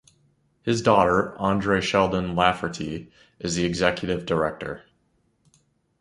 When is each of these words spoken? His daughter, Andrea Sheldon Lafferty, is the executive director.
His 0.63 0.81
daughter, 0.81 1.39
Andrea 1.39 1.79
Sheldon 1.79 2.35
Lafferty, 2.35 3.11
is 3.39 3.53
the 3.53 3.65
executive 3.65 4.25
director. 4.25 4.81